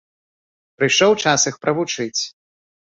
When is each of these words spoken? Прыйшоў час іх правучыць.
Прыйшоў 0.79 1.11
час 1.27 1.47
іх 1.55 1.63
правучыць. 1.67 2.19